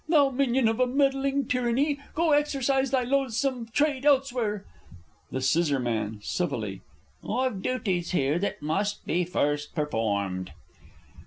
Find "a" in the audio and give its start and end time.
0.79-0.87